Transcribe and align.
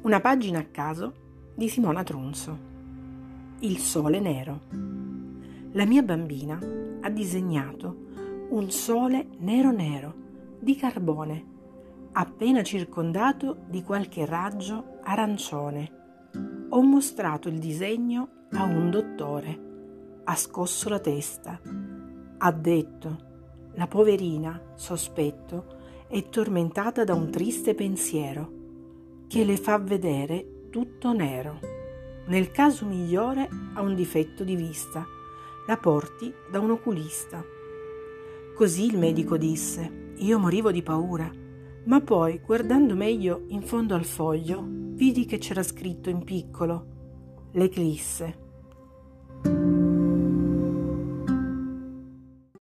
Una 0.00 0.20
pagina 0.20 0.60
a 0.60 0.64
caso 0.64 1.12
di 1.56 1.68
Simona 1.68 2.04
Tronzo. 2.04 2.56
Il 3.58 3.78
sole 3.78 4.20
nero. 4.20 4.60
La 5.72 5.84
mia 5.86 6.02
bambina 6.02 6.56
ha 7.00 7.10
disegnato 7.10 8.06
un 8.50 8.70
sole 8.70 9.26
nero 9.38 9.72
nero 9.72 10.14
di 10.60 10.76
carbone, 10.76 11.44
appena 12.12 12.62
circondato 12.62 13.64
di 13.66 13.82
qualche 13.82 14.24
raggio 14.24 15.00
arancione. 15.02 15.90
Ho 16.68 16.80
mostrato 16.80 17.48
il 17.48 17.58
disegno 17.58 18.46
a 18.52 18.62
un 18.62 18.90
dottore. 18.90 20.20
Ha 20.22 20.36
scosso 20.36 20.88
la 20.88 21.00
testa. 21.00 21.60
Ha 22.38 22.52
detto, 22.52 23.18
la 23.74 23.88
poverina, 23.88 24.62
sospetto, 24.76 26.06
è 26.06 26.28
tormentata 26.28 27.02
da 27.02 27.14
un 27.14 27.30
triste 27.30 27.74
pensiero 27.74 28.57
che 29.28 29.44
le 29.44 29.58
fa 29.58 29.78
vedere 29.78 30.68
tutto 30.70 31.12
nero. 31.12 31.60
Nel 32.26 32.50
caso 32.50 32.86
migliore 32.86 33.48
ha 33.74 33.82
un 33.82 33.94
difetto 33.94 34.42
di 34.42 34.56
vista, 34.56 35.06
la 35.66 35.76
porti 35.76 36.32
da 36.50 36.58
un 36.60 36.70
oculista. 36.70 37.44
Così 38.54 38.86
il 38.86 38.98
medico 38.98 39.36
disse, 39.36 40.12
io 40.16 40.38
morivo 40.38 40.72
di 40.72 40.82
paura, 40.82 41.30
ma 41.84 42.00
poi, 42.00 42.40
guardando 42.44 42.94
meglio 42.94 43.44
in 43.48 43.62
fondo 43.62 43.94
al 43.94 44.04
foglio, 44.04 44.64
vidi 44.66 45.26
che 45.26 45.38
c'era 45.38 45.62
scritto 45.62 46.08
in 46.08 46.24
piccolo, 46.24 46.86
l'eclisse. 47.52 48.46